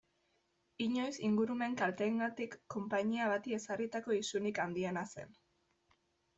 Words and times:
Inoiz 0.85 1.19
ingurumen 1.27 1.75
kalteengatik 1.81 2.57
konpainia 2.77 3.29
bati 3.35 3.55
ezarritako 3.61 4.19
isunik 4.25 4.65
handiena 4.67 5.09
zen. 5.17 5.41